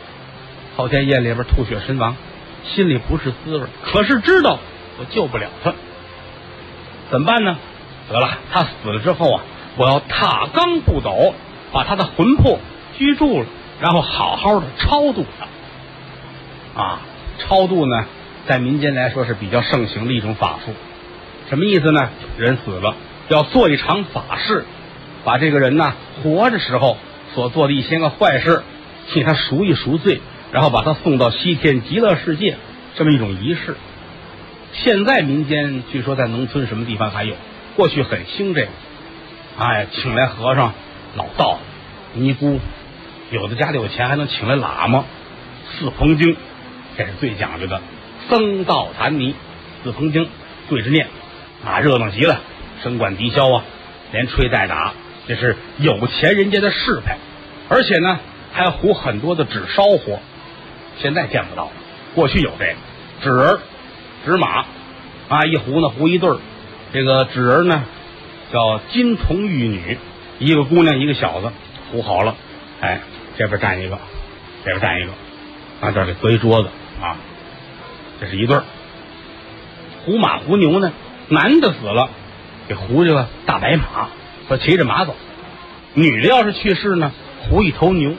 [0.76, 2.16] 昊天宴里边吐血身亡，
[2.64, 4.58] 心里不是滋味，可是知道
[4.98, 5.74] 我救不了他，
[7.10, 7.58] 怎么办呢？
[8.08, 9.42] 得了，他死了之后啊，
[9.76, 11.34] 我要踏罡不走，
[11.72, 12.58] 把他的魂魄。
[12.96, 13.46] 居住了，
[13.80, 15.24] 然后好好的超度
[16.76, 17.00] 他，啊，
[17.38, 18.04] 超度呢，
[18.46, 20.72] 在民间来说是比较盛行的一种法术。
[21.48, 22.10] 什么意思呢？
[22.36, 22.94] 人死了，
[23.30, 24.64] 要做一场法事，
[25.24, 26.98] 把这个人呢活着时候
[27.32, 28.64] 所做的一些个坏事，
[29.08, 32.56] 替他赎一赎罪，然后把他送到西天极乐世界，
[32.96, 33.76] 这么一种仪式。
[34.72, 37.36] 现在民间据说在农村什么地方还有，
[37.76, 38.68] 过去很兴这个，
[39.58, 40.74] 哎，请来和尚、
[41.14, 41.60] 老道、
[42.14, 42.58] 尼姑。
[43.30, 45.04] 有的家里有钱，还能请来喇嘛、
[45.70, 46.36] 四棚经，
[46.98, 47.80] 这是最讲究的。
[48.28, 49.36] 僧道坛尼，
[49.84, 50.28] 四棚经
[50.68, 51.06] 对着念，
[51.64, 52.40] 啊，热闹极了，
[52.82, 53.64] 声管笛箫啊，
[54.12, 54.92] 连吹带打，
[55.26, 57.18] 这是有钱人家的势派。
[57.68, 58.18] 而且呢，
[58.52, 60.20] 还糊很多的纸烧火，
[60.98, 61.72] 现在见不到了。
[62.14, 62.74] 过去有这个
[63.22, 63.58] 纸人、
[64.24, 64.64] 纸马，
[65.28, 66.38] 啊，一糊呢糊一对儿。
[66.92, 67.84] 这个纸人呢，
[68.52, 69.98] 叫金童玉女，
[70.38, 71.52] 一个姑娘一个小子，
[71.92, 72.36] 糊好了，
[72.80, 73.00] 哎。
[73.38, 73.98] 这边站一个，
[74.66, 75.12] 这边站一个，
[75.80, 76.68] 啊，这里搁一桌子
[77.00, 77.16] 啊，
[78.20, 78.64] 这是一对儿。
[80.04, 80.92] 胡马胡牛呢，
[81.28, 82.10] 男的死了，
[82.70, 84.10] 给胡这个大白马，
[84.46, 85.14] 说骑着马走；
[85.94, 88.12] 女的要是去世呢，胡一头牛。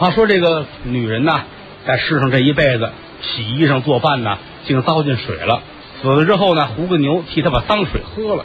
[0.00, 1.42] 啊，说这个女人呐，
[1.86, 2.90] 在世上这一辈子，
[3.22, 5.62] 洗衣裳做饭呢，竟糟践水了。
[6.02, 8.44] 死了之后呢，胡个牛替他把脏水喝了。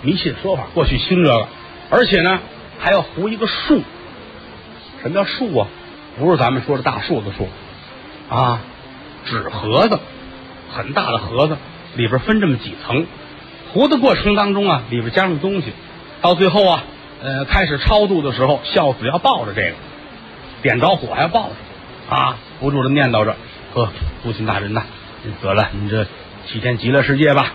[0.00, 1.46] 迷信说法，过去兴这个，
[1.90, 2.40] 而且呢，
[2.78, 3.82] 还要胡一个树。
[5.02, 5.68] 什么叫树啊？
[6.18, 7.46] 不是咱们说的大树的树，
[8.34, 8.60] 啊，
[9.26, 10.00] 纸盒子，
[10.74, 11.58] 很大的盒子，
[11.96, 13.04] 里边分这么几层。
[13.72, 15.72] 糊的过程当中啊，里边加上东西，
[16.22, 16.84] 到最后啊，
[17.22, 19.76] 呃，开始超度的时候，孝子要抱着这个，
[20.62, 23.36] 点着火还要抱着，啊，不住的念叨着
[23.74, 23.90] ：“呵，
[24.22, 24.84] 父亲大人呐，
[25.42, 26.06] 得了，你这
[26.46, 27.52] 西天极乐世界吧。”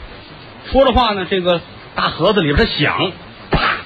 [0.72, 1.60] 说着话呢，这个
[1.96, 3.12] 大盒子里边它响，
[3.50, 3.78] 啪，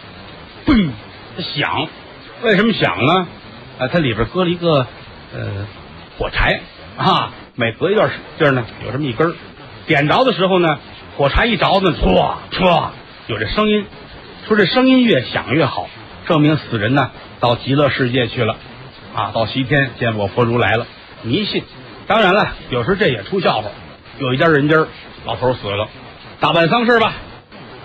[0.65, 0.89] 嘣，
[1.37, 1.87] 它响，
[2.43, 3.27] 为什么响呢？
[3.79, 4.85] 啊，它里边搁了一个
[5.33, 5.67] 呃
[6.17, 6.59] 火柴
[6.97, 9.33] 啊，每隔一段劲儿呢，有这么一根，
[9.87, 10.79] 点着的时候呢，
[11.17, 12.89] 火柴一着呢，唰唰
[13.27, 13.85] 有这声音，
[14.47, 15.87] 说这声音越响越好，
[16.25, 18.57] 证明死人呢到极乐世界去了
[19.15, 20.85] 啊，到西天见我佛如来了。
[21.23, 21.63] 迷信，
[22.05, 23.69] 当然了，有时这也出笑话。
[24.19, 24.85] 有一家人家
[25.25, 25.87] 老头死了，
[26.41, 27.13] 大办丧事吧，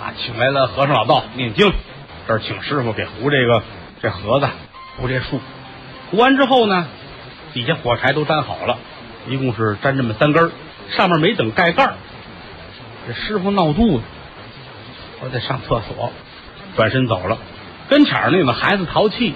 [0.02, 1.72] 啊，请来了和尚老道念经，
[2.26, 3.62] 这儿请师傅给糊这个
[4.02, 4.48] 这盒子，
[4.96, 5.40] 糊这树。
[6.10, 6.88] 糊完之后呢，
[7.54, 8.76] 底下火柴都粘好了，
[9.28, 10.50] 一共是粘这么三根
[10.90, 11.94] 上面没等盖盖儿，
[13.06, 14.04] 这师傅闹肚子，
[15.22, 16.12] 我得上厕所，
[16.76, 17.38] 转身走了。
[17.88, 19.34] 跟前儿那个孩子淘气，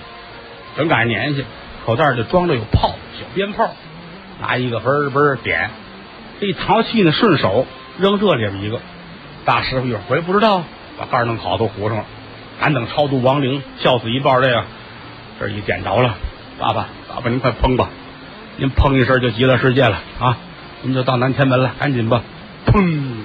[0.76, 1.44] 正赶上年纪，
[1.84, 3.70] 口袋里装着有炮，小鞭炮，
[4.40, 5.70] 拿一个嘣嘣点，
[6.40, 7.66] 这一淘气呢，顺手
[7.98, 8.80] 扔这里边一个。
[9.44, 10.62] 大师傅一会儿回不知道，
[10.98, 12.04] 把盖儿弄好都糊上了。
[12.60, 14.64] 赶等超度亡灵，笑死一半这个，
[15.40, 16.14] 这一点着了，
[16.58, 17.88] 爸爸，爸爸您快砰吧，
[18.56, 20.38] 您砰一声就极乐世界了啊！
[20.82, 22.22] 您就到南天门了，赶紧吧，
[22.66, 23.23] 砰！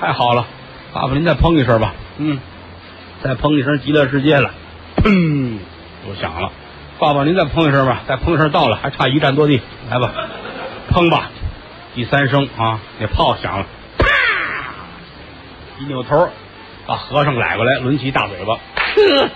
[0.00, 0.46] 太好了，
[0.92, 2.38] 爸爸您再砰一声吧，嗯，
[3.22, 4.50] 再砰一声极乐世界了，
[4.96, 5.58] 砰！
[6.08, 6.52] 又响了，
[6.98, 10.12] 爸爸您再砰一声吧，再砰一声到了，还差一站多地，来吧，
[10.90, 11.30] 砰吧，
[11.94, 13.66] 第三声啊，那炮响了，
[13.98, 14.06] 啪！
[15.80, 16.28] 一扭头。
[16.88, 19.28] 把和尚揽过来，抡起大嘴巴，呵，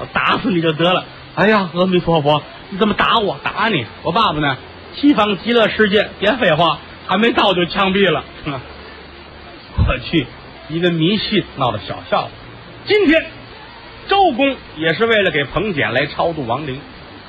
[0.00, 1.04] 我打死你就得了。
[1.36, 3.38] 哎呀，阿弥陀佛，你怎么打我？
[3.44, 3.86] 打你？
[4.02, 4.56] 我爸爸呢？
[4.96, 8.24] 西方极乐世界，别废话，还没到就枪毙了。
[9.78, 10.26] 我去，
[10.68, 12.28] 一个迷信闹的小笑话。
[12.86, 13.24] 今天
[14.08, 16.80] 周公也是为了给彭简来超度亡灵，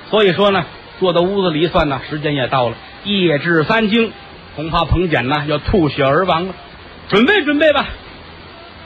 [0.09, 0.65] 所以说呢，
[0.99, 4.11] 坐到屋子里一算呢，时间也到了，夜至三更，
[4.55, 6.53] 恐怕彭简呢要吐血而亡了。
[7.09, 7.87] 准备准备吧。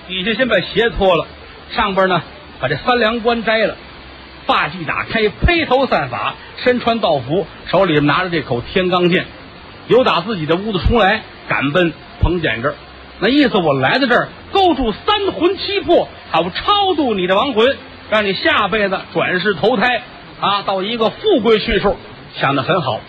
[0.08, 1.28] 底下先把鞋脱了，
[1.72, 2.22] 上边呢
[2.60, 3.76] 把这三梁冠摘了，
[4.46, 9.26] 发髻打开，披头散发，身穿道服，手里拿着这口天罡剑，
[9.88, 12.76] 由打自己的屋子出来，赶奔彭简这儿。
[13.24, 17.78] 那意思我来到这儿，勾住三魂七魄，好超度你的亡魂，
[18.10, 20.02] 让你下辈子转世投胎
[20.40, 21.96] 啊，到一个富贵去处。
[22.34, 23.00] 想的很好，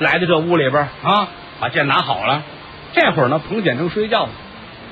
[0.00, 1.28] 来到这屋里边啊，
[1.60, 2.42] 把剑拿好了。
[2.94, 4.32] 这会儿呢，彭简正睡觉呢，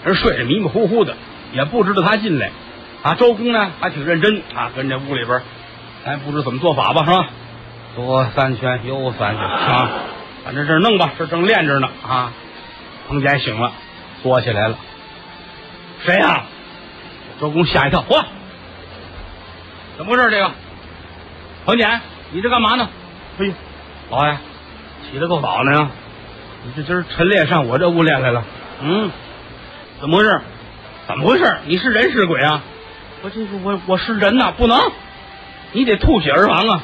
[0.05, 1.17] 人睡得迷迷糊糊的。
[1.53, 2.53] 也不知道他进来，
[3.03, 5.43] 啊，周公呢还挺认真啊，跟这屋里边，
[6.05, 7.27] 咱不知怎么做法吧，是吧？
[7.97, 9.91] 左三圈，右三圈啊，
[10.45, 12.33] 反正这弄吧，这正练着呢啊。
[13.09, 13.73] 彭简醒了，
[14.23, 14.77] 坐起来了，
[16.05, 16.45] 谁呀？
[17.41, 18.25] 周公吓一跳，嚯，
[19.97, 20.31] 怎么回事？
[20.31, 20.51] 这个
[21.67, 22.89] 彭简，你这干嘛呢？
[23.41, 23.53] 哎呦，
[24.11, 24.37] 老爷，
[25.11, 25.91] 起得够早呢呀！
[26.65, 28.45] 你这今儿晨练上我这屋练来了？
[28.83, 29.11] 嗯，
[30.01, 30.41] 怎么回事？
[31.09, 31.57] 怎么回事？
[31.67, 32.63] 你是人是鬼啊？
[33.23, 34.79] 我这个我我是人呐，不能，
[35.73, 36.83] 你得吐血而亡啊！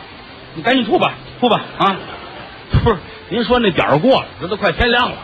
[0.54, 1.96] 你赶紧吐吧，吐吧啊！
[2.82, 2.96] 不是，
[3.28, 5.16] 您说那点儿过了，这都快天亮了，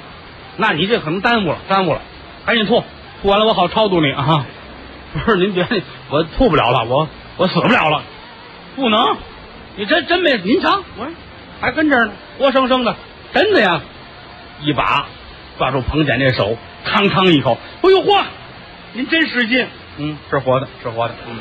[0.57, 2.01] 那你这可能耽误了，耽误了，
[2.47, 2.83] 赶紧吐，
[3.23, 4.47] 吐完了我好超度你啊！
[5.13, 5.67] 不是，您别，
[6.11, 8.03] 我吐不了了，我我死不了了，
[8.77, 9.17] 不能，
[9.77, 11.07] 你真真没，您瞧，我
[11.61, 12.97] 还跟这儿呢，活生生的，
[13.33, 13.81] 真的呀！
[14.63, 15.07] 一把
[15.59, 18.23] 抓住彭简这手，康康一口，哎呦嚯！
[18.93, 19.67] 您真使劲，
[19.99, 21.39] 嗯，是活的，是活的，嗯，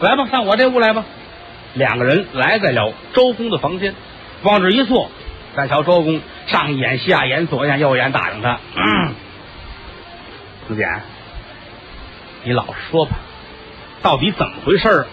[0.00, 1.04] 来吧，上我这屋来吧。
[1.74, 3.94] 两个人来在了周公的房间，
[4.42, 5.10] 往这一坐，
[5.54, 8.58] 再瞧周公上眼下眼左眼右眼打量他，
[10.66, 10.88] 子简，
[12.44, 13.16] 你老实说吧，
[14.02, 15.04] 到底怎么回事？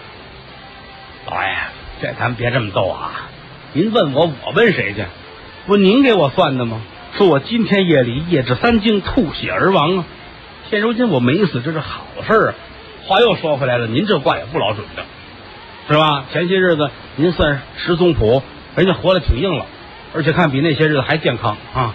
[1.26, 1.56] 老爷，
[2.00, 3.28] 这咱别这么逗啊！
[3.74, 5.04] 您问我，我问谁去？
[5.66, 6.80] 不，您给我算的吗？
[7.18, 10.04] 说我今天夜里夜至三更，吐血而亡啊！
[10.70, 12.54] 现如今我没死，这是好事啊！
[13.06, 15.04] 话又说回来了，您这卦也不老准的，
[15.88, 16.24] 是吧？
[16.32, 18.42] 前些日子您算十宗谱，
[18.74, 19.66] 人家活得挺硬了，
[20.14, 21.94] 而且看比那些日子还健康啊！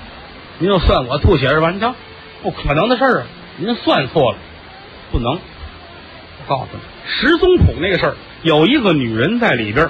[0.57, 1.71] 您要算我吐血是吧？
[1.71, 1.93] 你瞧，
[2.41, 3.25] 不可能的事儿啊！
[3.57, 4.37] 您算错了，
[5.11, 5.33] 不能。
[5.33, 5.39] 我
[6.47, 9.89] 告诉你，十宗谱那个事儿有一个女人在里边，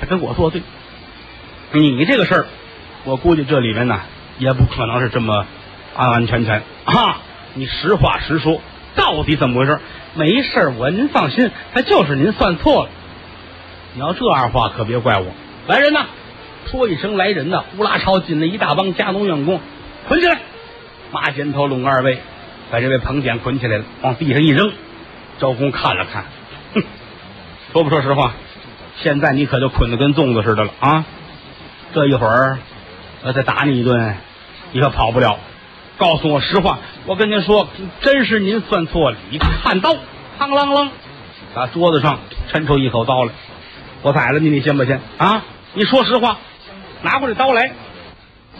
[0.00, 0.60] 她跟我作对。
[1.72, 2.46] 你这个事儿，
[3.04, 4.00] 我估计这里面呢
[4.38, 5.46] 也不可能是这么
[5.94, 7.18] 安安全全啊。
[7.54, 8.60] 你实话实说，
[8.96, 9.78] 到底怎么回事？
[10.14, 12.90] 没事儿我您放心，他就是您算错了。
[13.94, 15.26] 你要这样话，可别怪我。
[15.68, 16.06] 来人呐！
[16.70, 17.64] 说一声来人呐！
[17.76, 19.60] 乌拉超进来一大帮家奴员工，
[20.08, 20.38] 捆起来！
[21.10, 22.20] 马肩头龙二位，
[22.70, 24.72] 把这位彭简捆起来了，往地上一扔。
[25.38, 26.24] 周公看了看，
[26.74, 26.82] 哼，
[27.72, 28.32] 说不说实话？
[29.02, 31.04] 现在你可就捆得跟粽子似的了啊！
[31.92, 32.58] 这一会儿
[33.24, 34.16] 我再打你一顿，
[34.72, 35.38] 你可跑不了。
[35.98, 37.68] 告诉我实话，我跟您说，
[38.00, 39.16] 真是您算错了。
[39.30, 39.98] 你看刀，嘡
[40.38, 40.88] 啷啷，
[41.54, 42.20] 把桌子上
[42.50, 43.32] 抻出一口刀来。
[44.02, 45.42] 我宰了你，你信不信啊？
[45.74, 46.38] 你说实话，
[47.02, 47.72] 拿过来刀来，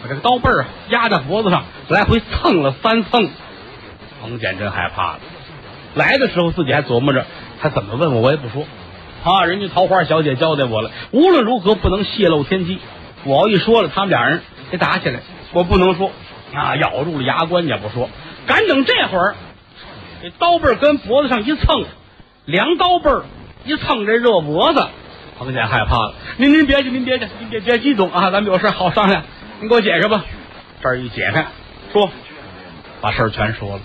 [0.03, 3.31] 把这个刀背儿压在脖子上，来回蹭了三蹭。
[4.21, 5.19] 彭简真害怕了。
[5.95, 7.27] 来的时候自己还琢磨着，
[7.61, 8.67] 他怎么问我，我也不说。
[9.25, 12.79] 啊，人家桃花小姐交代我了，无论如何不能泄露天机。
[13.25, 15.21] 我要一说了，他们俩人得打起来，
[15.53, 16.11] 我不能说。
[16.55, 16.77] 啊！
[16.77, 18.11] 咬住了牙关也不说，
[18.47, 19.35] 赶等这会儿，
[20.21, 21.87] 这刀背儿跟脖子上一蹭，
[22.45, 23.23] 凉刀背儿
[23.65, 24.87] 一蹭这热脖子，
[25.39, 26.15] 彭简害怕了。
[26.37, 28.31] 您您别去，您别去，您别别激动啊！
[28.31, 29.23] 咱们有事好商量。
[29.61, 30.25] 您给我解释吧。
[30.81, 31.47] 这儿一解开，
[31.93, 32.11] 说，
[33.01, 33.81] 把事儿全说了。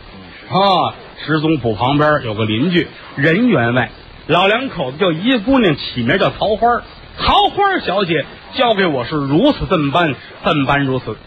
[0.49, 0.93] 啊，
[1.25, 3.89] 石宗府旁边有个邻居任员外，
[4.27, 6.81] 老两口子叫一个姑娘起名叫桃花，
[7.19, 11.17] 桃花小姐交给我是如此这么般，这么般如此。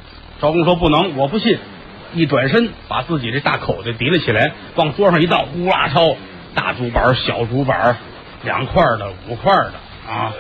[0.41, 1.59] 赵公说：“不能，我不信。
[2.15, 6.17] 一转身把自己这大口袋提了起来，往桌上一倒，呼啦抄，
[6.55, 7.97] 大竹板、小竹板，
[8.43, 9.75] 两块的、五块的
[10.11, 10.35] 啊，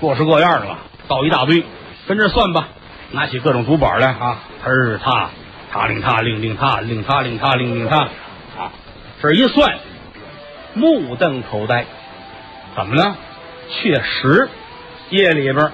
[0.00, 1.62] 各式各样的吧，倒一大堆，
[2.08, 2.68] 跟这算吧。
[3.10, 5.28] 拿起各种竹板来啊，儿他
[5.70, 8.72] 他令他令令他令他令他令令他啊，
[9.20, 9.78] 这一算，
[10.72, 11.84] 目瞪口呆，
[12.74, 13.16] 怎么了？
[13.68, 14.48] 确实，
[15.10, 15.70] 夜里边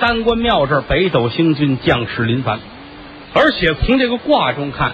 [0.00, 2.58] 丹关庙这北斗星君将士临凡，
[3.32, 4.92] 而且从这个卦中看，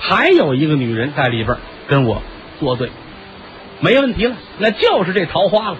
[0.00, 1.56] 还有一个女人在里边
[1.88, 2.22] 跟我
[2.60, 2.90] 作对，
[3.80, 5.76] 没问题了，那就是这桃花了。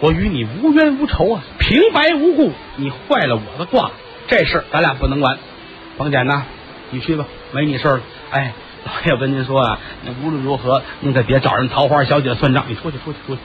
[0.00, 3.90] 我与你无冤无仇啊，平白无故你坏了我的卦。
[4.28, 5.38] 这事咱俩不能完，
[5.98, 6.44] 王简呐，
[6.90, 8.02] 你去吧，没你事儿了。
[8.30, 9.78] 哎，老爷跟您说啊，
[10.24, 12.64] 无论如何，您可别找人桃花小姐算账。
[12.68, 13.40] 你出去，出去，出去。